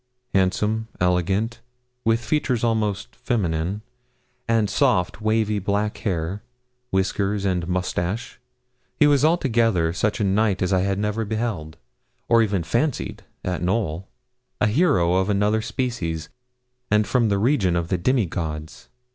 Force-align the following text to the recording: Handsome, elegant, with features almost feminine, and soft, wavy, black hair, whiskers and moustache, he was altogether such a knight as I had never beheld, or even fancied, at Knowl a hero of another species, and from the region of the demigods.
Handsome, 0.33 0.87
elegant, 0.99 1.61
with 2.03 2.25
features 2.25 2.63
almost 2.63 3.15
feminine, 3.15 3.83
and 4.47 4.67
soft, 4.67 5.21
wavy, 5.21 5.59
black 5.59 5.95
hair, 5.99 6.41
whiskers 6.89 7.45
and 7.45 7.67
moustache, 7.67 8.39
he 8.97 9.05
was 9.05 9.23
altogether 9.23 9.93
such 9.93 10.19
a 10.19 10.23
knight 10.23 10.63
as 10.63 10.73
I 10.73 10.79
had 10.79 10.97
never 10.97 11.23
beheld, 11.23 11.77
or 12.27 12.41
even 12.41 12.63
fancied, 12.63 13.21
at 13.43 13.61
Knowl 13.61 14.07
a 14.59 14.65
hero 14.65 15.13
of 15.17 15.29
another 15.29 15.61
species, 15.61 16.29
and 16.89 17.05
from 17.05 17.29
the 17.29 17.37
region 17.37 17.75
of 17.75 17.89
the 17.89 17.97
demigods. 17.99 18.89